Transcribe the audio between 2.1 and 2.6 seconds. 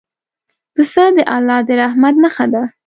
نښه